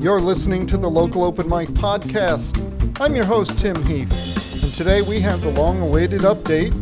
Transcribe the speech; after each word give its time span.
You're 0.00 0.20
listening 0.20 0.64
to 0.68 0.76
the 0.76 0.88
Local 0.88 1.24
Open 1.24 1.48
Mic 1.48 1.70
Podcast. 1.70 2.56
I'm 3.00 3.16
your 3.16 3.24
host, 3.24 3.58
Tim 3.58 3.82
Heath, 3.84 4.62
and 4.62 4.72
today 4.72 5.02
we 5.02 5.18
have 5.18 5.40
the 5.40 5.50
long 5.50 5.80
awaited 5.80 6.20
update 6.20 6.72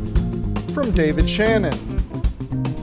from 0.72 0.90
David 0.90 1.26
Shannon. 1.26 1.72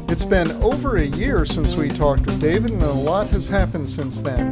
It's 0.10 0.26
been 0.26 0.52
over 0.64 0.96
a 0.98 1.06
year 1.06 1.46
since 1.46 1.76
we 1.76 1.88
talked 1.88 2.26
with 2.26 2.42
David, 2.42 2.72
and 2.72 2.82
a 2.82 2.92
lot 2.92 3.28
has 3.28 3.48
happened 3.48 3.88
since 3.88 4.22
then. 4.22 4.50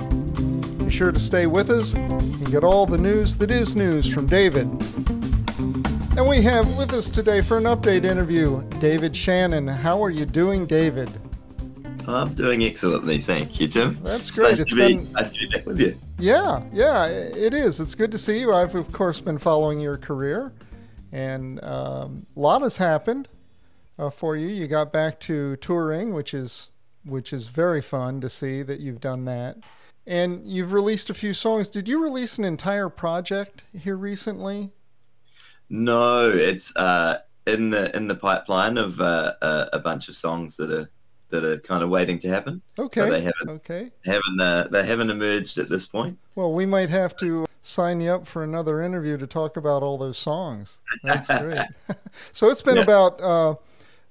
Be 0.78 0.92
sure 0.92 1.12
to 1.12 1.20
stay 1.20 1.48
with 1.48 1.72
us 1.72 1.94
and 1.94 2.52
get 2.52 2.64
all 2.64 2.86
the 2.86 3.00
news 3.00 3.36
that 3.38 3.50
is 3.50 3.76
news 3.76 4.08
from 4.14 4.28
David. 4.28 4.68
And 6.16 6.30
we 6.30 6.44
have 6.44 6.78
with 6.78 6.94
us 6.94 7.10
today 7.10 7.42
for 7.42 7.58
an 7.58 7.64
update 7.64 8.04
interview 8.04 8.62
David 8.78 9.16
Shannon. 9.16 9.68
How 9.68 10.04
are 10.04 10.12
you 10.12 10.28
doing, 10.28 10.68
David? 10.68 11.10
I'm 12.08 12.34
doing 12.34 12.64
excellently, 12.64 13.18
thank 13.18 13.60
you, 13.60 13.68
Tim. 13.68 13.98
That's 14.04 14.32
great. 14.32 14.52
It's. 14.52 14.60
Nice 14.60 14.60
It's 14.62 14.70
to 14.72 14.76
be, 14.76 14.96
been- 14.98 15.12
nice 15.14 15.34
to 15.34 15.40
be 15.40 15.48
back 15.48 15.66
with 15.66 15.80
you. 15.80 15.96
Yeah, 16.20 16.64
yeah, 16.74 17.06
it 17.08 17.54
is. 17.54 17.80
It's 17.80 17.96
good 17.96 18.12
to 18.12 18.18
see 18.18 18.40
you. 18.40 18.54
I've 18.54 18.76
of 18.76 18.92
course 18.92 19.20
been 19.20 19.38
following 19.38 19.80
your 19.80 19.98
career, 19.98 20.54
and 21.12 21.64
um, 21.64 22.26
a 22.36 22.40
lot 22.40 22.62
has 22.62 22.78
happened 22.78 23.28
uh, 23.98 24.10
for 24.10 24.36
you. 24.38 24.48
You 24.48 24.68
got 24.68 24.94
back 24.94 25.20
to 25.22 25.56
touring, 25.58 26.14
which 26.14 26.34
is 26.34 26.70
which 27.04 27.34
is 27.34 27.48
very 27.48 27.82
fun 27.82 28.22
to 28.22 28.30
see 28.30 28.62
that 28.62 28.80
you've 28.80 29.02
done 29.02 29.26
that. 29.26 29.58
And 30.06 30.46
you've 30.48 30.74
released 30.74 31.10
a 31.10 31.14
few 31.16 31.34
songs. 31.34 31.70
Did 31.70 31.88
you 31.88 32.02
release 32.04 32.38
an 32.38 32.44
entire 32.44 32.90
project 32.90 33.64
here 33.74 33.96
recently? 33.96 34.72
No, 35.70 36.30
it's 36.30 36.76
uh, 36.76 37.20
in 37.48 37.70
the 37.72 37.96
in 37.96 38.08
the 38.08 38.16
pipeline 38.16 38.78
of 38.78 39.00
uh, 39.02 39.34
uh, 39.42 39.66
a 39.74 39.80
bunch 39.80 40.10
of 40.10 40.16
songs 40.16 40.58
that 40.58 40.70
are 40.72 40.90
that 41.32 41.44
are 41.44 41.58
kind 41.60 41.84
of 41.84 41.90
waiting 41.90 42.20
to 42.20 42.28
happen. 42.30 42.62
Okay. 42.78 43.10
they 43.10 43.22
haven't 43.22 43.50
Okay. 43.50 43.92
haven't 44.06 44.40
uh, 44.42 44.68
they 44.72 44.86
haven't 44.86 45.10
emerged 45.10 45.58
at 45.58 45.70
this 45.70 45.86
point. 45.88 46.18
Well, 46.36 46.54
we 46.54 46.66
might 46.66 46.90
have 46.90 47.16
to 47.18 47.46
sign 47.62 48.02
you 48.02 48.12
up 48.12 48.28
for 48.28 48.44
another 48.44 48.82
interview 48.82 49.18
to 49.18 49.28
talk 49.28 49.58
about 49.58 49.84
all 49.84 49.98
those 49.98 50.18
songs. 50.18 50.80
That's 51.04 51.28
great. 51.42 51.60
so 52.32 52.48
it's 52.50 52.62
been 52.62 52.78
Yeah. 52.78 52.84
about 52.84 53.22
uh, 53.22 53.56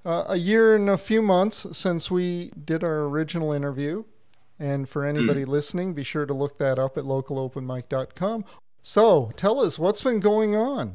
uh, 0.05 0.25
a 0.29 0.37
year 0.37 0.75
and 0.77 0.89
a 0.91 0.99
few 0.99 1.21
months 1.23 1.67
since 1.77 2.11
we 2.11 2.53
did 2.65 2.83
our 2.85 3.01
original 3.05 3.53
interview. 3.53 4.05
And 4.59 4.89
for 4.89 5.05
anybody 5.07 5.47
listening, 5.47 5.95
be 5.95 6.05
sure 6.05 6.27
to 6.27 6.35
look 6.35 6.59
that 6.59 6.79
up 6.79 6.99
at 6.99 7.05
localopenmic.com. 7.05 8.45
So 8.83 9.31
tell 9.37 9.59
us 9.61 9.79
what's 9.79 10.03
been 10.03 10.21
going 10.21 10.55
on. 10.55 10.95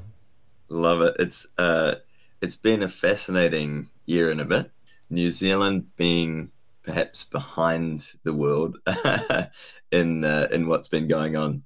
Love 0.69 1.01
it. 1.01 1.15
It's 1.19 1.47
uh, 1.57 1.95
it's 2.41 2.55
been 2.55 2.83
a 2.83 2.89
fascinating 2.89 3.89
year 4.05 4.29
and 4.29 4.39
a 4.39 4.45
bit. 4.45 4.71
New 5.09 5.31
Zealand 5.31 5.87
being 5.95 6.51
perhaps 6.83 7.23
behind 7.23 8.13
the 8.23 8.33
world 8.33 8.77
in 9.91 10.23
uh, 10.23 10.47
in 10.51 10.67
what's 10.67 10.87
been 10.87 11.07
going 11.07 11.35
on. 11.35 11.63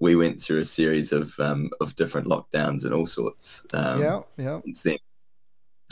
We 0.00 0.14
went 0.14 0.40
through 0.40 0.60
a 0.60 0.64
series 0.64 1.12
of 1.12 1.38
um, 1.40 1.70
of 1.80 1.96
different 1.96 2.28
lockdowns 2.28 2.84
and 2.84 2.94
all 2.94 3.06
sorts. 3.06 3.66
Um, 3.72 4.00
yeah, 4.00 4.20
yeah. 4.36 4.60
since 4.64 4.82
then. 4.82 4.98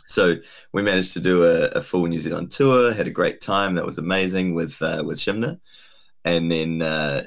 So 0.08 0.36
we 0.72 0.83
managed 0.83 1.14
to 1.14 1.20
do 1.20 1.44
a, 1.44 1.67
a 1.69 1.83
full 1.83 2.06
New 2.06 2.20
Zealand 2.20 2.52
tour. 2.52 2.92
Had 2.92 3.08
a 3.08 3.11
great 3.11 3.41
time. 3.41 3.74
That 3.74 3.86
was 3.86 3.98
amazing 3.98 4.55
with 4.55 4.80
uh, 4.80 5.02
with 5.05 5.19
Shimna, 5.19 5.58
and 6.24 6.50
then 6.50 6.83
uh, 6.83 7.24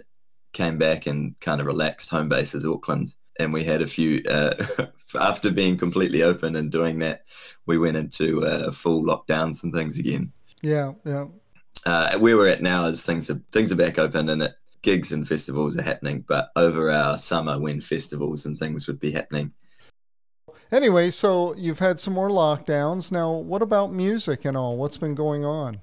came 0.53 0.77
back 0.77 1.05
and 1.05 1.37
kind 1.41 1.59
of 1.59 1.67
relaxed. 1.67 2.09
Home 2.11 2.29
base 2.29 2.55
is 2.55 2.65
Auckland, 2.65 3.13
and 3.39 3.51
we 3.51 3.63
had 3.63 3.81
a 3.81 3.87
few. 3.87 4.23
Uh, 4.23 4.53
after 5.15 5.52
being 5.52 5.77
completely 5.77 6.23
open 6.23 6.55
and 6.55 6.71
doing 6.71 6.99
that, 6.99 7.23
we 7.65 7.77
went 7.77 7.97
into 7.97 8.45
uh, 8.45 8.71
full 8.71 9.03
lockdowns 9.03 9.63
and 9.63 9.73
things 9.73 9.97
again. 9.97 10.31
Yeah, 10.61 10.93
yeah. 11.05 11.25
Uh, 11.85 12.17
where 12.19 12.35
we're 12.35 12.47
at 12.49 12.61
now 12.61 12.85
is 12.85 13.05
things 13.05 13.30
are 13.30 13.41
things 13.52 13.71
are 13.71 13.77
back 13.77 13.97
open 13.97 14.30
and 14.30 14.41
it, 14.41 14.55
gigs 14.81 15.11
and 15.11 15.27
festivals 15.27 15.77
are 15.77 15.83
happening. 15.83 16.25
But 16.27 16.52
over 16.55 16.91
our 16.91 17.17
summer, 17.17 17.59
when 17.59 17.81
festivals 17.81 18.45
and 18.45 18.57
things 18.57 18.87
would 18.87 18.99
be 18.99 19.11
happening, 19.11 19.53
Anyway, 20.71 21.09
so 21.09 21.55
you've 21.55 21.80
had 21.80 21.99
some 21.99 22.14
more 22.14 22.30
lockdowns. 22.30 23.11
Now, 23.11 23.31
what 23.31 23.64
about 23.64 23.91
music 23.91 24.45
and 24.45 24.55
all? 24.55 24.77
What's 24.77 24.97
been 24.97 25.15
going 25.15 25.43
on? 25.43 25.81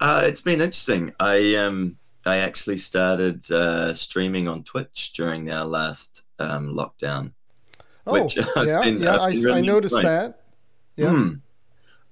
Uh, 0.00 0.22
it's 0.24 0.40
been 0.40 0.60
interesting. 0.62 1.12
I 1.20 1.56
um 1.56 1.98
I 2.24 2.38
actually 2.38 2.78
started 2.78 3.50
uh, 3.50 3.92
streaming 3.94 4.48
on 4.48 4.62
Twitch 4.62 5.12
during 5.14 5.50
our 5.50 5.64
last 5.64 6.22
um, 6.38 6.68
lockdown. 6.68 7.32
Oh, 8.06 8.22
Which 8.24 8.36
yeah, 8.36 8.80
been- 8.82 9.00
yeah. 9.02 9.14
I've 9.14 9.20
I, 9.20 9.30
been 9.32 9.38
I 9.38 9.42
really 9.44 9.62
noticed 9.62 9.94
enjoying. 9.94 10.16
that. 10.16 10.40
Yeah. 10.96 11.10
Hmm. 11.10 11.28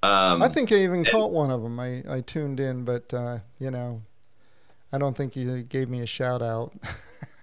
Um, 0.02 0.42
I 0.42 0.48
think 0.48 0.72
I 0.72 0.76
even 0.76 1.04
caught 1.04 1.30
one 1.30 1.50
of 1.50 1.62
them. 1.62 1.78
I, 1.78 2.02
I 2.08 2.20
tuned 2.22 2.58
in, 2.58 2.84
but 2.84 3.12
uh, 3.12 3.38
you 3.58 3.70
know, 3.70 4.00
I 4.92 4.98
don't 4.98 5.14
think 5.16 5.36
you 5.36 5.62
gave 5.62 5.90
me 5.90 6.00
a 6.00 6.06
shout 6.06 6.40
out. 6.40 6.72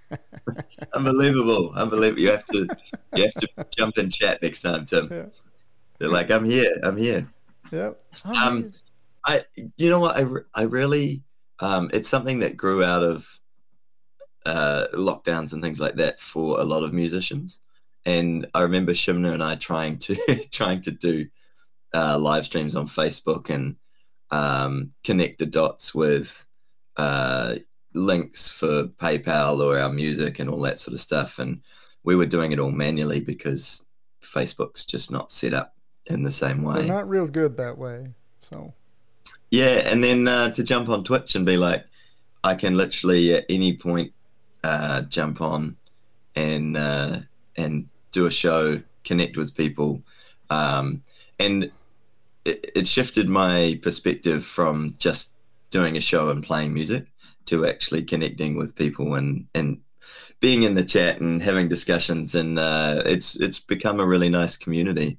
unbelievable, 0.93 1.71
unbelievable. 1.75 2.21
You 2.21 2.31
have 2.31 2.45
to 2.47 2.67
you 3.13 3.23
have 3.23 3.33
to 3.35 3.47
jump 3.77 3.97
in 3.97 4.09
chat 4.09 4.41
next 4.41 4.61
time, 4.61 4.85
Tim. 4.85 5.07
Yeah. 5.11 5.25
They're 5.99 6.09
like, 6.09 6.31
I'm 6.31 6.45
here, 6.45 6.71
I'm 6.83 6.97
here. 6.97 7.27
yep. 7.71 8.01
Um, 8.25 8.71
I 9.25 9.43
you 9.77 9.89
know 9.89 9.99
what 9.99 10.17
I 10.17 10.25
I 10.55 10.63
really 10.63 11.21
um, 11.59 11.89
it's 11.93 12.09
something 12.09 12.39
that 12.39 12.55
grew 12.57 12.83
out 12.83 13.03
of 13.03 13.39
uh, 14.45 14.87
lockdowns 14.93 15.53
and 15.53 15.61
things 15.61 15.79
like 15.79 15.95
that 15.95 16.19
for 16.19 16.59
a 16.59 16.63
lot 16.63 16.83
of 16.83 16.93
musicians. 16.93 17.59
And 18.05 18.47
I 18.53 18.61
remember 18.61 18.93
Shimna 18.93 19.33
and 19.33 19.43
I 19.43 19.55
trying 19.55 19.97
to 19.99 20.15
trying 20.51 20.81
to 20.81 20.91
do 20.91 21.27
uh, 21.93 22.17
live 22.17 22.45
streams 22.45 22.75
on 22.75 22.87
Facebook 22.87 23.49
and 23.49 23.75
um, 24.31 24.91
connect 25.03 25.39
the 25.39 25.45
dots 25.45 25.93
with 25.93 26.45
uh, 26.97 27.55
links 27.93 28.49
for 28.49 28.85
PayPal 28.85 29.59
or 29.59 29.77
our 29.77 29.91
music 29.91 30.39
and 30.39 30.49
all 30.49 30.61
that 30.61 30.79
sort 30.79 30.93
of 30.93 31.01
stuff. 31.01 31.39
And 31.39 31.61
we 32.03 32.15
were 32.15 32.25
doing 32.25 32.51
it 32.51 32.59
all 32.59 32.71
manually 32.71 33.19
because 33.19 33.85
Facebook's 34.21 34.85
just 34.85 35.11
not 35.11 35.31
set 35.31 35.53
up 35.53 35.75
in 36.05 36.23
the 36.23 36.31
same 36.31 36.63
way. 36.63 36.75
They're 36.75 36.95
not 36.95 37.09
real 37.09 37.27
good 37.27 37.57
that 37.57 37.77
way. 37.77 38.13
So 38.41 38.73
Yeah, 39.49 39.81
and 39.85 40.03
then 40.03 40.27
uh, 40.27 40.51
to 40.51 40.63
jump 40.63 40.89
on 40.89 41.03
Twitch 41.03 41.35
and 41.35 41.45
be 41.45 41.57
like, 41.57 41.85
I 42.43 42.55
can 42.55 42.75
literally 42.77 43.33
at 43.33 43.45
any 43.49 43.75
point 43.75 44.13
uh, 44.63 45.01
jump 45.01 45.41
on 45.41 45.77
and 46.35 46.77
uh, 46.77 47.19
and 47.57 47.87
do 48.11 48.25
a 48.25 48.31
show, 48.31 48.81
connect 49.03 49.37
with 49.37 49.55
people, 49.55 50.01
um, 50.49 51.01
and 51.39 51.71
it, 52.45 52.71
it 52.75 52.87
shifted 52.87 53.27
my 53.27 53.79
perspective 53.81 54.45
from 54.45 54.93
just 54.97 55.33
doing 55.69 55.97
a 55.97 56.01
show 56.01 56.29
and 56.29 56.43
playing 56.43 56.73
music 56.73 57.07
to 57.45 57.65
actually 57.65 58.03
connecting 58.03 58.55
with 58.55 58.75
people 58.75 59.15
and 59.15 59.47
and 59.53 59.79
being 60.39 60.63
in 60.63 60.75
the 60.75 60.83
chat 60.83 61.19
and 61.19 61.41
having 61.41 61.67
discussions, 61.67 62.35
and 62.35 62.59
uh, 62.59 63.01
it's 63.05 63.35
it's 63.35 63.59
become 63.59 63.99
a 63.99 64.05
really 64.05 64.29
nice 64.29 64.55
community. 64.57 65.17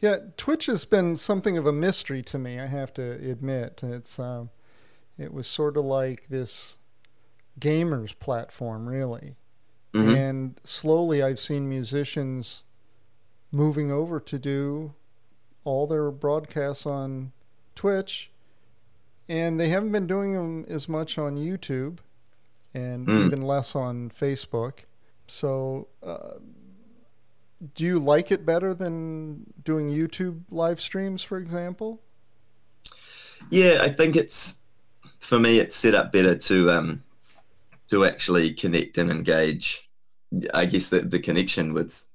yeah, 0.00 0.16
Twitch 0.36 0.66
has 0.66 0.84
been 0.84 1.16
something 1.16 1.58
of 1.58 1.66
a 1.66 1.72
mystery 1.72 2.22
to 2.22 2.38
me. 2.38 2.58
I 2.58 2.66
have 2.66 2.92
to 2.94 3.02
admit, 3.02 3.80
it's 3.82 4.18
um, 4.18 4.50
it 5.18 5.32
was 5.32 5.46
sort 5.46 5.76
of 5.76 5.84
like 5.84 6.28
this 6.28 6.78
gamers 7.58 8.18
platform, 8.18 8.88
really. 8.88 9.36
Mhm. 9.94 10.16
And 10.16 10.60
slowly, 10.64 11.22
I've 11.22 11.38
seen 11.40 11.68
musicians 11.68 12.62
moving 13.52 13.90
over 13.92 14.18
to 14.18 14.38
do 14.38 14.92
all 15.62 15.86
their 15.86 16.10
broadcasts 16.10 16.84
on 16.84 17.32
Twitch, 17.76 18.30
and 19.28 19.58
they 19.60 19.68
haven't 19.68 19.92
been 19.92 20.06
doing 20.06 20.32
them 20.34 20.64
as 20.68 20.88
much 20.88 21.16
on 21.16 21.36
YouTube, 21.36 21.98
and 22.74 23.06
Mm. 23.06 23.26
even 23.26 23.42
less 23.42 23.76
on 23.76 24.10
Facebook. 24.10 24.80
So, 25.28 25.86
uh, 26.02 26.34
do 27.76 27.84
you 27.84 27.98
like 28.00 28.30
it 28.32 28.44
better 28.44 28.74
than 28.74 29.54
doing 29.64 29.88
YouTube 29.88 30.42
live 30.50 30.80
streams, 30.80 31.22
for 31.22 31.38
example? 31.38 32.00
Yeah, 33.48 33.78
I 33.80 33.88
think 33.90 34.16
it's 34.16 34.58
for 35.20 35.38
me. 35.38 35.60
It's 35.60 35.74
set 35.76 35.94
up 35.94 36.12
better 36.12 36.34
to 36.36 36.70
um 36.72 37.03
to 37.90 38.04
actually 38.04 38.52
connect 38.52 38.98
and 38.98 39.10
engage. 39.10 39.88
I 40.52 40.66
guess 40.66 40.90
that 40.90 41.10
the 41.10 41.20
connection 41.20 41.74
with 41.74 42.06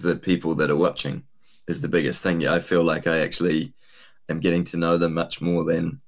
the 0.00 0.16
people 0.16 0.54
that 0.56 0.70
are 0.70 0.76
watching 0.76 1.24
is 1.66 1.82
the 1.82 1.88
biggest 1.88 2.22
thing. 2.22 2.46
I 2.46 2.60
feel 2.60 2.82
like 2.82 3.06
I 3.06 3.18
actually 3.18 3.72
am 4.28 4.40
getting 4.40 4.64
to 4.64 4.76
know 4.76 4.96
them 4.96 5.14
much 5.14 5.40
more 5.40 5.64
than 5.64 6.00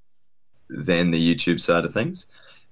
than 0.69 1.11
the 1.11 1.35
YouTube 1.35 1.61
side 1.61 1.85
of 1.85 1.93
things. 1.93 2.27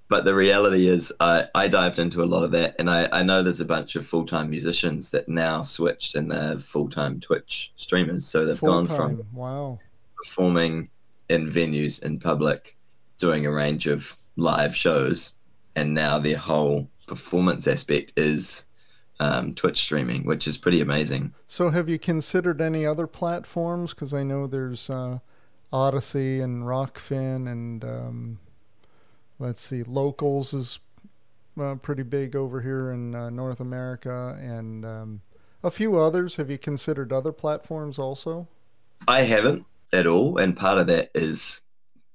But 0.09 0.25
the 0.25 0.35
reality 0.35 0.87
is, 0.89 1.13
I, 1.21 1.49
I 1.55 1.69
dived 1.69 1.99
into 1.99 2.23
a 2.23 2.25
lot 2.25 2.43
of 2.43 2.51
that, 2.53 2.77
and 2.79 2.89
I, 2.89 3.09
I 3.13 3.23
know 3.23 3.43
there's 3.43 3.61
a 3.61 3.67
bunch 3.67 3.95
of 3.95 4.07
full 4.07 4.25
time 4.25 4.49
musicians 4.49 5.11
that 5.11 5.29
now 5.29 5.63
switched 5.63 6.15
and 6.15 6.31
they're 6.31 6.57
full 6.57 6.89
time 6.89 7.21
Twitch 7.21 7.73
streamers. 7.77 8.27
So 8.27 8.47
they've 8.47 8.59
Full 8.59 8.71
gone 8.71 8.87
from. 8.87 9.27
Wow. 9.33 9.81
performing 10.17 10.89
in 11.29 11.47
venues 11.47 12.03
in 12.03 12.19
public, 12.19 12.77
doing 13.19 13.45
a 13.45 13.53
range 13.53 13.87
of 13.87 14.17
live 14.37 14.75
shows, 14.75 15.33
and 15.79 15.95
now 15.95 16.19
their 16.19 16.37
whole 16.37 16.91
performance 17.07 17.69
aspect 17.69 18.13
is 18.17 18.67
um, 19.21 19.55
Twitch 19.55 19.79
streaming, 19.79 20.25
which 20.25 20.49
is 20.49 20.59
pretty 20.59 20.81
amazing. 20.81 21.33
So, 21.47 21.71
have 21.71 21.89
you 21.89 21.99
considered 21.99 22.61
any 22.61 22.85
other 22.85 23.07
platforms? 23.07 23.95
Because 23.95 24.13
I 24.13 24.25
know 24.25 24.47
there's 24.47 24.91
uh, 24.91 25.19
Odysee 25.73 26.41
and 26.41 26.65
Rokfin, 26.65 27.51
and 27.51 27.85
um, 27.85 28.39
let's 29.39 29.63
see, 29.63 29.83
Locals 29.85 30.53
is 30.53 30.81
uh, 31.61 31.77
pretty 31.77 32.03
big 32.03 32.35
over 32.35 32.61
here 32.61 32.91
in 32.91 33.15
uh, 33.15 33.31
North 33.31 33.61
America, 33.61 34.37
and 34.41 34.85
um, 34.85 35.21
a 35.63 35.71
few 35.71 35.97
others. 35.97 36.37
Have 36.37 36.51
you 36.51 36.59
considered 36.59 37.13
other 37.13 37.33
platforms 37.33 37.99
also? 37.99 38.49
I 39.07 39.23
haven't 39.23 39.65
at 39.93 40.07
all, 40.07 40.39
and 40.39 40.57
part 40.57 40.79
of 40.79 40.89
that 40.89 41.11
is 41.15 41.63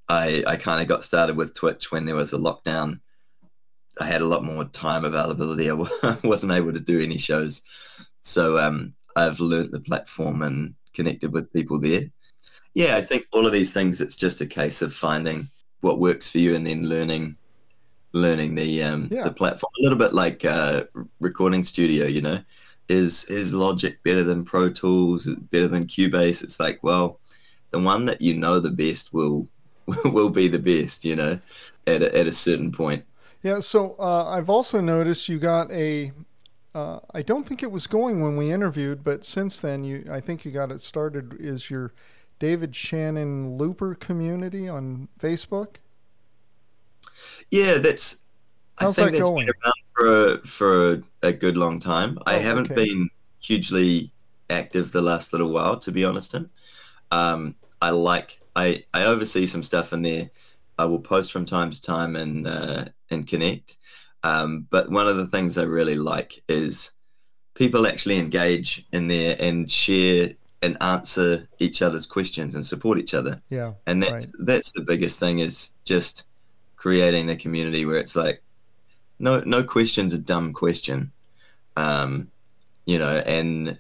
I 0.09 0.44
I 0.45 0.57
kind 0.57 0.81
of 0.81 0.88
got 0.89 1.04
started 1.04 1.38
with 1.38 1.54
Twitch 1.54 1.92
when 1.92 2.06
there 2.06 2.16
was 2.16 2.33
a 2.33 2.38
lockdown. 2.38 3.00
I 4.00 4.06
had 4.06 4.22
a 4.22 4.25
lot 4.25 4.44
more 4.44 4.66
time 4.66 5.06
availability. 5.06 5.69
I 5.69 6.18
wasn't 6.24 6.51
able 6.54 6.74
to 6.74 6.80
do 6.80 7.00
any 7.00 7.18
shows, 7.18 7.62
so 8.24 8.57
um, 8.57 8.94
I've 9.16 9.40
learnt 9.40 9.72
the 9.72 9.80
platform 9.80 10.42
and 10.42 10.74
connected 10.94 11.31
with 11.31 11.51
people 11.54 11.80
there. 11.80 12.10
Yeah, 12.74 12.95
I 12.95 13.01
think 13.01 13.25
all 13.31 13.45
of 13.45 13.54
these 13.54 13.74
things. 13.74 14.01
It's 14.01 14.16
just 14.16 14.42
a 14.42 14.48
case 14.48 14.81
of 14.81 14.94
finding 14.94 15.48
what 15.81 16.00
works 16.00 16.30
for 16.31 16.40
you 16.40 16.56
and 16.56 16.66
then 16.66 16.90
learning 16.90 17.36
learning 18.13 18.56
the 18.56 18.84
um, 18.84 19.10
Yeah. 19.12 19.24
the 19.25 19.34
platform. 19.34 19.72
A 19.80 19.84
little 19.84 19.98
bit 19.98 20.13
like 20.13 20.44
uh, 20.45 20.84
recording 21.19 21.63
studio, 21.63 22.06
you 22.07 22.22
know. 22.22 22.40
Is 22.90 23.25
is 23.25 23.54
Logic 23.54 24.01
better 24.04 24.24
than 24.24 24.44
Pro 24.44 24.69
Tools? 24.69 25.25
Better 25.51 25.68
than 25.68 25.86
Cubase? 25.88 26.44
It's 26.44 26.60
like, 26.60 26.80
well, 26.84 27.19
the 27.72 27.80
one 27.80 28.06
that 28.06 28.22
you 28.22 28.34
know 28.36 28.60
the 28.60 28.72
best 28.72 29.13
will 29.13 29.48
will 30.06 30.30
be 30.30 30.48
the 30.48 30.60
best, 30.60 31.06
you 31.06 31.16
know, 31.16 31.40
at 31.88 32.01
a, 32.01 32.18
at 32.18 32.28
a 32.28 32.31
certain 32.34 32.72
point. 32.72 33.04
Yeah, 33.44 33.60
so 33.60 33.95
uh, 34.00 34.25
I've 34.30 34.50
also 34.50 34.81
noticed 34.81 35.30
you 35.30 35.40
got 35.40 35.72
a. 35.72 36.12
Uh, 36.74 37.00
I 37.13 37.22
don't 37.22 37.45
think 37.45 37.62
it 37.62 37.72
was 37.72 37.88
going 37.88 38.22
when 38.22 38.38
we 38.38 38.51
interviewed, 38.51 39.04
but 39.04 39.25
since 39.25 39.60
then, 39.62 39.84
you 39.84 40.06
I 40.12 40.22
think 40.22 40.45
you 40.45 40.51
got 40.51 40.72
it 40.72 40.81
started. 40.81 41.36
Is 41.40 41.69
your 41.69 41.94
David 42.40 42.75
Shannon 42.75 43.57
Looper 43.57 43.95
community 43.95 44.68
on 44.69 45.10
Facebook? 45.19 45.78
Yeah, 47.51 47.78
that's. 47.80 48.22
How's 48.80 49.00
I 49.00 49.04
think 49.04 49.12
that 49.12 49.13
that's 49.13 49.31
going? 49.31 49.45
been 49.45 49.54
around 49.66 50.42
for 50.42 50.48
for 50.48 50.94
a, 50.94 51.04
a 51.30 51.34
good 51.34 51.57
long 51.57 51.80
time. 51.80 52.19
I 52.25 52.36
Oh, 52.36 52.40
haven't 52.40 52.72
okay. 52.72 52.75
been 52.75 53.10
hugely 53.42 54.13
active 54.50 54.92
the 54.92 55.01
last 55.01 55.34
little 55.34 55.51
while, 55.51 55.80
to 55.80 55.92
be 55.92 56.06
honest. 56.06 56.36
Um, 57.12 57.56
I 57.81 57.92
like 57.92 58.42
I 58.56 58.86
I 58.94 59.06
oversee 59.06 59.48
some 59.48 59.63
stuff 59.63 59.94
in 59.94 60.04
there. 60.04 60.31
I 60.80 60.86
will 60.86 61.00
post 61.01 61.31
from 61.34 61.45
time 61.45 61.72
to 61.72 61.81
time 61.81 62.16
and 62.18 62.48
uh, 62.48 62.86
and 63.13 63.27
connect. 63.27 63.77
Um, 64.24 64.68
but 64.69 64.89
one 64.89 65.07
of 65.07 65.18
the 65.18 65.27
things 65.27 65.57
I 65.57 65.63
really 65.63 65.95
like 65.95 66.42
is 66.48 66.92
people 67.56 67.88
actually 67.88 68.18
engage 68.18 68.86
in 68.92 69.07
there 69.07 69.36
and 69.39 69.69
share 69.69 70.31
and 70.62 70.77
answer 70.81 71.48
each 71.60 71.81
other's 71.81 72.06
questions 72.06 72.56
and 72.56 72.65
support 72.65 72.98
each 72.98 73.13
other. 73.13 73.42
Yeah, 73.50 73.74
and 73.86 74.01
that's 74.01 74.27
that's 74.39 74.71
the 74.71 74.81
biggest 74.81 75.19
thing 75.19 75.39
is 75.39 75.74
just 75.83 76.24
creating 76.75 77.27
the 77.27 77.36
community 77.36 77.86
where 77.86 77.98
it's 77.98 78.15
like 78.15 78.42
no 79.19 79.42
no 79.42 79.63
question's 79.63 80.13
a 80.13 80.19
dumb 80.19 80.54
question. 80.54 81.12
Um 81.75 82.31
you 82.86 83.00
know 83.00 83.18
and 83.25 83.77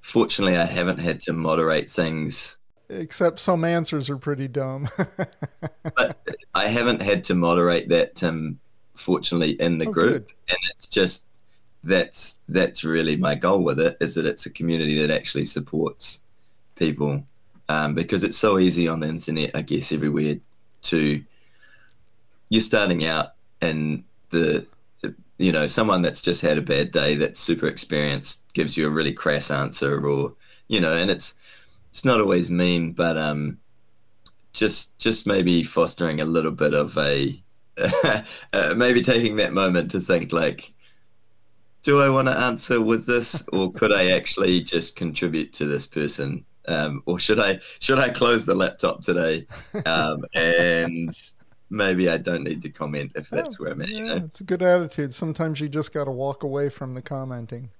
fortunately 0.00 0.56
i 0.56 0.64
haven't 0.64 0.98
had 0.98 1.20
to 1.20 1.32
moderate 1.32 1.90
things 1.90 2.58
except 2.90 3.40
some 3.40 3.64
answers 3.64 4.10
are 4.10 4.18
pretty 4.18 4.48
dumb. 4.48 4.88
but 5.96 6.18
i 6.54 6.66
haven't 6.66 7.02
had 7.02 7.24
to 7.24 7.34
moderate 7.34 7.88
that 7.88 8.14
tim 8.14 8.58
fortunately 8.96 9.52
in 9.52 9.78
the 9.78 9.86
Oh, 9.86 9.92
group 9.92 10.28
good. 10.28 10.34
and 10.48 10.58
it's 10.74 10.86
just 10.86 11.26
that's 11.84 12.38
that's 12.48 12.84
really 12.84 13.16
my 13.16 13.34
goal 13.34 13.62
with 13.62 13.80
it 13.80 13.96
is 14.00 14.14
that 14.14 14.26
it's 14.26 14.44
a 14.46 14.50
community 14.50 14.98
that 15.00 15.10
actually 15.10 15.46
supports 15.46 16.20
people 16.76 17.24
um, 17.68 17.94
because 17.94 18.24
it's 18.24 18.36
so 18.36 18.58
easy 18.58 18.88
on 18.88 19.00
the 19.00 19.08
internet 19.08 19.50
i 19.54 19.62
guess 19.62 19.92
everywhere 19.92 20.36
to 20.82 21.22
you're 22.48 22.60
starting 22.60 23.04
out 23.04 23.34
and 23.60 24.04
the 24.30 24.66
you 25.38 25.52
know 25.52 25.66
someone 25.66 26.02
that's 26.02 26.20
just 26.20 26.42
had 26.42 26.58
a 26.58 26.62
bad 26.62 26.90
day 26.90 27.14
that's 27.14 27.40
super 27.40 27.66
experienced 27.66 28.42
gives 28.52 28.76
you 28.76 28.86
a 28.86 28.90
really 28.90 29.12
crass 29.12 29.50
answer 29.50 30.04
or 30.06 30.34
you 30.68 30.80
know 30.80 30.92
and 30.94 31.10
it's 31.10 31.34
it's 31.90 32.04
not 32.04 32.20
always 32.20 32.50
mean 32.50 32.92
but 32.92 33.16
um 33.16 33.58
just 34.52 34.98
just 34.98 35.26
maybe 35.26 35.62
fostering 35.62 36.20
a 36.20 36.24
little 36.24 36.50
bit 36.50 36.74
of 36.74 36.96
a 36.98 37.40
uh, 38.52 38.74
maybe 38.76 39.00
taking 39.00 39.36
that 39.36 39.52
moment 39.52 39.90
to 39.90 40.00
think 40.00 40.32
like 40.32 40.72
do 41.82 42.00
i 42.00 42.08
want 42.08 42.28
to 42.28 42.36
answer 42.36 42.80
with 42.80 43.06
this 43.06 43.44
or 43.52 43.72
could 43.72 43.92
i 43.92 44.10
actually 44.10 44.60
just 44.60 44.96
contribute 44.96 45.52
to 45.52 45.66
this 45.66 45.86
person 45.86 46.44
um, 46.68 47.02
or 47.06 47.18
should 47.18 47.40
i 47.40 47.58
should 47.78 47.98
i 47.98 48.08
close 48.10 48.44
the 48.44 48.54
laptop 48.54 49.02
today 49.02 49.46
um, 49.86 50.24
and 50.34 51.16
maybe 51.70 52.10
i 52.10 52.16
don't 52.16 52.44
need 52.44 52.60
to 52.60 52.68
comment 52.68 53.10
if 53.14 53.30
that's 53.30 53.58
where 53.58 53.72
i'm 53.72 53.80
at 53.80 53.88
you 53.88 53.98
yeah, 53.98 54.04
know 54.04 54.16
it's 54.16 54.40
a 54.40 54.44
good 54.44 54.62
attitude. 54.62 55.14
Sometimes 55.14 55.60
you 55.60 55.68
just 55.68 55.92
got 55.92 56.04
to 56.04 56.10
walk 56.10 56.42
away 56.42 56.68
from 56.68 56.94
the 56.94 57.02
commenting. 57.02 57.70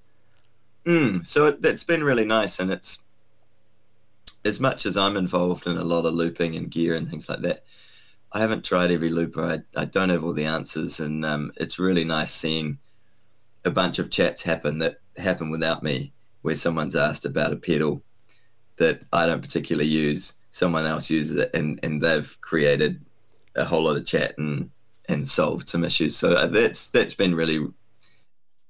Mm, 0.86 1.26
so 1.26 1.46
it, 1.46 1.62
that's 1.62 1.84
been 1.84 2.02
really 2.02 2.24
nice, 2.24 2.58
and 2.58 2.70
it's 2.70 2.98
as 4.44 4.60
much 4.60 4.86
as 4.86 4.96
I'm 4.96 5.16
involved 5.16 5.66
in 5.66 5.76
a 5.76 5.84
lot 5.84 6.06
of 6.06 6.14
looping 6.14 6.56
and 6.56 6.70
gear 6.70 6.94
and 6.94 7.08
things 7.08 7.28
like 7.28 7.40
that. 7.40 7.64
I 8.32 8.40
haven't 8.40 8.64
tried 8.64 8.90
every 8.90 9.10
looper. 9.10 9.44
I, 9.44 9.80
I 9.80 9.84
don't 9.84 10.08
have 10.08 10.24
all 10.24 10.32
the 10.32 10.44
answers, 10.44 11.00
and 11.00 11.24
um, 11.24 11.52
it's 11.56 11.78
really 11.78 12.04
nice 12.04 12.32
seeing 12.32 12.78
a 13.64 13.70
bunch 13.70 13.98
of 13.98 14.10
chats 14.10 14.42
happen 14.42 14.78
that 14.78 15.00
happen 15.16 15.50
without 15.50 15.82
me, 15.82 16.12
where 16.42 16.54
someone's 16.54 16.96
asked 16.96 17.24
about 17.24 17.52
a 17.52 17.56
pedal 17.56 18.02
that 18.76 19.02
I 19.12 19.26
don't 19.26 19.42
particularly 19.42 19.88
use. 19.88 20.34
Someone 20.52 20.86
else 20.86 21.10
uses 21.10 21.38
it, 21.38 21.50
and, 21.54 21.80
and 21.82 22.00
they've 22.00 22.38
created 22.40 23.04
a 23.56 23.64
whole 23.64 23.82
lot 23.82 23.96
of 23.96 24.06
chat 24.06 24.38
and 24.38 24.70
and 25.08 25.26
solved 25.28 25.68
some 25.68 25.84
issues. 25.84 26.16
So 26.16 26.32
uh, 26.32 26.46
that's 26.46 26.88
that's 26.88 27.14
been 27.14 27.34
really 27.34 27.66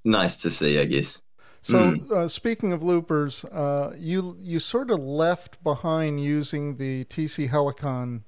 nice 0.04 0.36
to 0.38 0.50
see, 0.50 0.80
I 0.80 0.86
guess. 0.86 1.22
So, 1.62 1.94
Hmm. 1.94 2.12
uh, 2.12 2.28
speaking 2.28 2.72
of 2.72 2.82
loopers, 2.82 3.44
uh, 3.46 3.94
you 3.98 4.36
you 4.40 4.58
sort 4.60 4.90
of 4.90 4.98
left 5.00 5.62
behind 5.62 6.20
using 6.22 6.76
the 6.76 7.04
TC 7.04 7.48
Helicon 7.48 8.22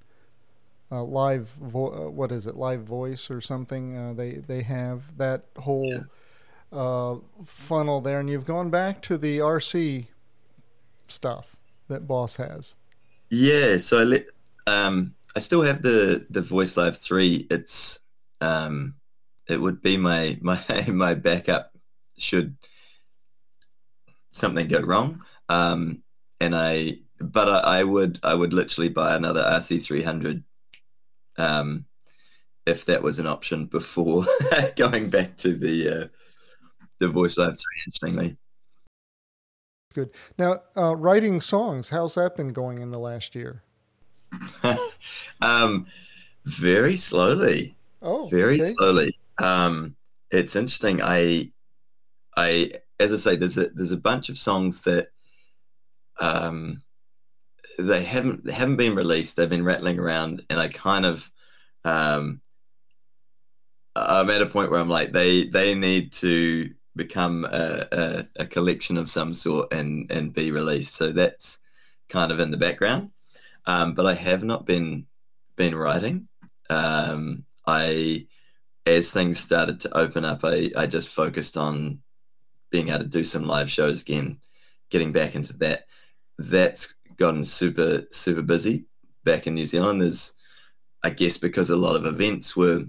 uh, 0.90 1.02
live. 1.04 1.50
Vo- 1.60 2.06
uh, 2.08 2.10
what 2.10 2.32
is 2.32 2.46
it? 2.46 2.56
Live 2.56 2.82
voice 2.84 3.30
or 3.30 3.40
something? 3.40 3.96
Uh, 3.96 4.12
they 4.14 4.32
they 4.34 4.62
have 4.62 5.16
that 5.16 5.46
whole 5.58 6.06
uh, 6.72 7.16
funnel 7.44 8.00
there, 8.00 8.20
and 8.20 8.30
you've 8.30 8.46
gone 8.46 8.70
back 8.70 9.02
to 9.02 9.18
the 9.18 9.40
RC 9.40 10.08
stuff 11.06 11.56
that 11.88 12.06
Boss 12.08 12.36
has. 12.36 12.76
Yeah, 13.30 13.78
so 13.78 14.10
I 14.12 14.24
um, 14.70 15.14
I 15.34 15.38
still 15.40 15.62
have 15.62 15.82
the 15.82 16.26
the 16.30 16.42
Voice 16.42 16.76
Live 16.76 16.98
three. 16.98 17.46
It's 17.50 18.00
um, 18.40 18.94
it 19.48 19.60
would 19.60 19.82
be 19.82 19.96
my 19.96 20.38
my 20.42 20.62
my 20.88 21.14
backup 21.14 21.72
should 22.18 22.56
something 24.32 24.68
go 24.68 24.80
wrong. 24.80 25.22
Um, 25.48 26.02
and 26.40 26.54
I, 26.54 26.98
but 27.20 27.48
I, 27.48 27.80
I 27.80 27.84
would 27.84 28.18
I 28.22 28.34
would 28.34 28.52
literally 28.52 28.88
buy 28.88 29.14
another 29.14 29.42
RC 29.42 29.82
three 29.82 30.02
hundred, 30.02 30.42
um, 31.38 31.84
if 32.66 32.84
that 32.86 33.02
was 33.02 33.18
an 33.18 33.26
option 33.26 33.66
before 33.66 34.26
going 34.76 35.10
back 35.10 35.36
to 35.38 35.54
the 35.54 35.88
uh, 35.88 36.06
the 36.98 37.08
Voice 37.08 37.38
Live 37.38 37.56
three 37.56 38.10
inch 38.10 38.36
Good. 39.94 40.10
Now, 40.38 40.60
uh, 40.76 40.96
writing 40.96 41.40
songs. 41.40 41.90
How's 41.90 42.14
that 42.14 42.34
been 42.34 42.52
going 42.52 42.80
in 42.80 42.90
the 42.90 42.98
last 42.98 43.34
year? 43.34 43.62
um, 45.42 45.86
very 46.44 46.96
slowly. 46.96 47.76
Oh, 48.00 48.28
very 48.28 48.60
okay. 48.60 48.70
slowly. 48.70 49.18
Um, 49.38 49.94
it's 50.30 50.56
interesting. 50.56 51.02
I, 51.02 51.50
I, 52.36 52.72
as 53.02 53.12
I 53.12 53.16
say, 53.16 53.36
there's 53.36 53.58
a 53.58 53.68
there's 53.70 53.92
a 53.92 53.96
bunch 53.96 54.28
of 54.28 54.38
songs 54.38 54.82
that, 54.84 55.08
um, 56.20 56.82
they 57.78 58.04
haven't 58.04 58.44
they 58.44 58.52
haven't 58.52 58.76
been 58.76 58.94
released. 58.94 59.36
They've 59.36 59.48
been 59.48 59.64
rattling 59.64 59.98
around, 59.98 60.44
and 60.50 60.60
I 60.60 60.68
kind 60.68 61.06
of, 61.06 61.30
um, 61.84 62.40
I'm 63.96 64.30
at 64.30 64.42
a 64.42 64.46
point 64.46 64.70
where 64.70 64.80
I'm 64.80 64.88
like, 64.88 65.12
they 65.12 65.46
they 65.46 65.74
need 65.74 66.12
to 66.14 66.72
become 66.94 67.44
a, 67.44 67.88
a, 67.92 68.26
a 68.42 68.46
collection 68.46 68.96
of 68.98 69.10
some 69.10 69.34
sort 69.34 69.72
and 69.72 70.10
and 70.10 70.34
be 70.34 70.50
released. 70.50 70.94
So 70.94 71.12
that's 71.12 71.58
kind 72.08 72.30
of 72.32 72.40
in 72.40 72.50
the 72.50 72.56
background. 72.56 73.10
Um, 73.66 73.94
but 73.94 74.06
I 74.06 74.14
have 74.14 74.44
not 74.44 74.66
been 74.66 75.06
been 75.56 75.74
writing. 75.74 76.28
Um, 76.70 77.44
I 77.66 78.26
as 78.86 79.12
things 79.12 79.38
started 79.38 79.80
to 79.80 79.96
open 79.96 80.24
up, 80.24 80.40
I, 80.44 80.70
I 80.76 80.86
just 80.86 81.08
focused 81.08 81.56
on 81.56 82.02
being 82.72 82.88
able 82.88 83.00
to 83.00 83.06
do 83.06 83.24
some 83.24 83.46
live 83.46 83.70
shows 83.70 84.02
again, 84.02 84.38
getting 84.90 85.12
back 85.12 85.36
into 85.36 85.52
that. 85.58 85.84
That's 86.38 86.94
gotten 87.16 87.44
super, 87.44 88.04
super 88.10 88.42
busy 88.42 88.86
back 89.22 89.46
in 89.46 89.54
New 89.54 89.66
Zealand. 89.66 90.02
There's, 90.02 90.34
I 91.04 91.10
guess, 91.10 91.36
because 91.36 91.70
a 91.70 91.76
lot 91.76 91.94
of 91.94 92.06
events 92.06 92.56
were 92.56 92.86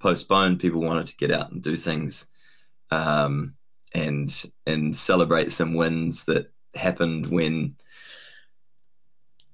postponed, 0.00 0.60
people 0.60 0.82
wanted 0.82 1.06
to 1.06 1.16
get 1.16 1.30
out 1.30 1.52
and 1.52 1.62
do 1.62 1.76
things 1.76 2.26
um, 2.90 3.54
and 3.94 4.44
and 4.66 4.94
celebrate 4.94 5.52
some 5.52 5.74
wins 5.74 6.24
that 6.26 6.52
happened 6.74 7.26
when 7.26 7.76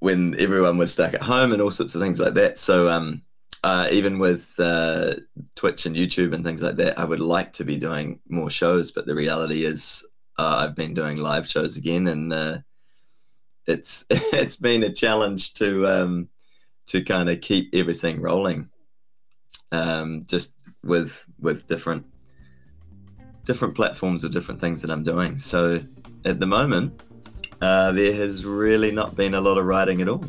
when 0.01 0.39
everyone 0.39 0.79
was 0.79 0.93
stuck 0.93 1.15
at 1.15 1.23
home 1.23 1.53
and 1.53 1.61
all 1.61 1.71
sorts 1.71 1.95
of 1.95 2.01
things 2.01 2.21
like 2.21 2.35
that. 2.35 2.59
So 2.59 2.89
um, 2.89 3.23
uh, 3.65 3.89
even 3.91 4.19
with 4.19 4.53
uh, 4.59 5.15
Twitch 5.57 5.87
and 5.87 5.97
YouTube 5.97 6.33
and 6.33 6.45
things 6.45 6.63
like 6.63 6.77
that, 6.77 6.99
I 6.99 7.05
would 7.05 7.21
like 7.21 7.53
to 7.55 7.65
be 7.65 7.77
doing 7.77 8.21
more 8.29 8.51
shows, 8.51 8.93
but 8.93 9.07
the 9.07 9.15
reality 9.15 9.65
is 9.65 10.05
uh, 10.39 10.59
I've 10.59 10.77
been 10.77 10.95
doing 10.95 11.17
live 11.17 11.49
shows 11.49 11.77
again, 11.77 12.07
and 12.07 12.33
uh, 12.33 12.59
it's 13.67 14.05
it's 14.11 14.57
been 14.57 14.83
a 14.85 14.93
challenge 14.93 15.55
to 15.55 15.87
um, 15.89 16.29
to 16.87 17.03
kind 17.03 17.29
of 17.29 17.41
keep 17.41 17.71
everything 17.75 18.21
rolling, 18.21 18.69
um, 19.73 20.25
just 20.27 20.55
with 20.85 21.27
with 21.41 21.67
different 21.67 22.07
different 23.45 23.75
platforms 23.75 24.25
or 24.25 24.29
different 24.29 24.61
things 24.61 24.83
that 24.83 24.91
I'm 24.91 25.03
doing. 25.03 25.39
So 25.39 25.81
at 26.25 26.39
the 26.39 26.47
moment, 26.47 27.03
uh, 27.61 27.93
there 27.93 28.15
has 28.15 28.45
really 28.45 28.93
not 28.93 29.17
been 29.17 29.35
a 29.35 29.41
lot 29.41 29.59
of 29.59 29.65
writing 29.65 30.01
at 30.03 30.09
all. 30.09 30.25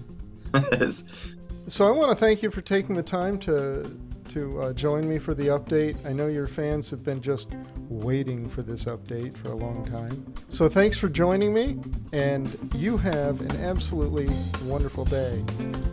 so 1.71 1.87
I 1.87 1.91
want 1.91 2.11
to 2.11 2.17
thank 2.17 2.41
you 2.41 2.51
for 2.51 2.61
taking 2.61 2.95
the 2.95 3.03
time 3.03 3.37
to 3.39 3.97
to 4.29 4.61
uh, 4.61 4.73
join 4.73 5.09
me 5.09 5.17
for 5.17 5.33
the 5.33 5.47
update. 5.47 5.97
I 6.05 6.13
know 6.13 6.27
your 6.27 6.45
fans 6.47 6.91
have 6.91 7.03
been 7.03 7.19
just 7.19 7.49
waiting 7.89 8.47
for 8.47 8.61
this 8.61 8.85
update 8.85 9.35
for 9.37 9.49
a 9.49 9.55
long 9.55 9.83
time. 9.87 10.33
So 10.49 10.69
thanks 10.69 10.97
for 10.97 11.09
joining 11.09 11.51
me, 11.51 11.79
and 12.13 12.71
you 12.75 12.95
have 12.97 13.41
an 13.41 13.59
absolutely 13.61 14.29
wonderful 14.65 15.05
day. 15.05 15.43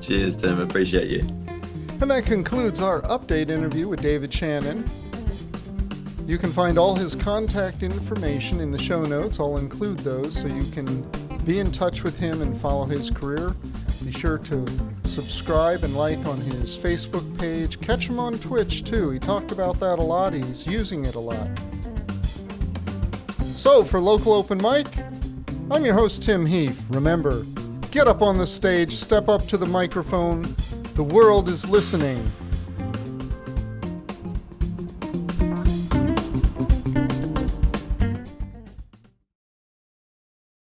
Cheers, 0.03 0.37
Tim. 0.37 0.61
Appreciate 0.61 1.09
you. 1.09 1.21
And 2.03 2.11
that 2.11 2.27
concludes 2.27 2.83
our 2.83 3.01
update 3.03 3.49
interview 3.49 3.89
with 3.89 4.03
David 4.03 4.33
Shannon. 4.33 4.85
You 6.27 6.37
can 6.37 6.53
find 6.53 6.77
all 6.77 6.95
his 6.95 7.15
contact 7.15 7.83
information 7.83 8.61
in 8.61 8.71
the 8.71 8.79
show 8.79 9.03
notes. 9.05 9.41
I'll 9.41 9.57
include 9.57 10.01
those 10.01 10.35
so 10.35 10.47
you 10.47 10.65
can 10.73 11.09
be 11.47 11.59
in 11.59 11.73
touch 11.73 12.03
with 12.03 12.19
him 12.19 12.43
and 12.43 12.59
follow 12.61 12.85
his 12.85 13.09
career. 13.09 13.55
Be 14.07 14.13
sure 14.13 14.39
to 14.39 14.65
subscribe 15.03 15.83
and 15.83 15.97
like 15.97 16.25
on 16.27 16.41
his 16.41 16.79
Facebook 16.79 17.41
page. 17.41 17.81
Catch 17.81 18.07
him 18.07 18.21
on 18.21 18.39
Twitch 18.39 18.85
too. 18.85 19.11
He 19.11 19.19
talked 19.19 19.51
about 19.51 19.81
that 19.81 19.99
a 19.99 20.03
lot. 20.03 20.33
He's 20.33 20.65
using 20.65 21.05
it 21.05 21.17
a 21.17 21.19
lot. 21.19 21.49
So, 23.43 23.83
for 23.83 23.99
Local 23.99 24.33
Open 24.33 24.59
Mic, 24.59 24.87
I'm 25.73 25.85
your 25.85 25.95
host, 25.95 26.23
Tim 26.23 26.47
Heath. 26.47 26.87
Remember, 26.89 27.43
get 27.91 28.07
up 28.07 28.23
on 28.23 28.39
the 28.39 28.47
stage, 28.47 28.95
step 28.95 29.29
up 29.29 29.45
to 29.49 29.57
the 29.57 29.67
microphone. 29.67 30.55
The 30.95 31.03
world 31.03 31.49
is 31.49 31.69
listening. 31.69 32.31